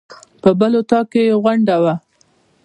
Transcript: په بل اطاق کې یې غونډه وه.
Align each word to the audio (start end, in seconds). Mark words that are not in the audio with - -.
په 0.41 0.49
بل 0.59 0.71
اطاق 0.79 1.05
کې 1.11 1.21
یې 1.27 1.33
غونډه 1.43 1.75
وه. 1.83 1.95